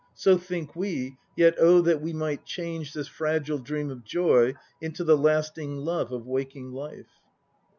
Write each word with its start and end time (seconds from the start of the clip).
So 0.15 0.35
think 0.35 0.75
we, 0.75 1.17
yet 1.35 1.53
oh 1.59 1.79
that 1.81 2.01
we 2.01 2.11
might 2.11 2.43
change 2.43 2.91
This 2.93 3.07
fragile 3.07 3.59
dream 3.59 3.91
of 3.91 4.03
joy 4.03 4.55
Into 4.81 5.03
the 5.03 5.15
lasting 5.15 5.77
love 5.77 6.11
of 6.11 6.25
waking 6.25 6.71
life! 6.71 7.19